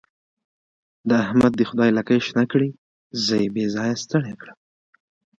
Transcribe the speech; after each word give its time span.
د 1.09 1.09
احمد 1.23 1.51
دې 1.59 1.65
خدای 1.69 1.89
لکۍ 1.97 2.19
شنه 2.27 2.43
کړي؛ 2.51 2.69
زه 3.25 3.33
يې 3.43 3.47
بې 3.53 3.65
ځايه 3.75 3.95
ستړی 4.03 4.33
کړم. 4.41 4.57